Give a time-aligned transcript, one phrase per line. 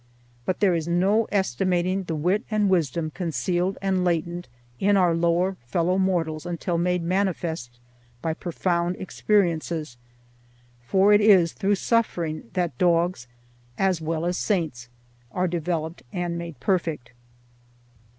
[0.47, 4.47] But there is no estimating the wit and wisdom concealed and latent
[4.79, 7.77] in our lower fellow mortals until made manifest
[8.19, 9.97] by profound experiences;
[10.81, 13.27] for it is through suffering that dogs
[13.77, 14.89] as well as saints
[15.31, 17.11] are developed and made perfect.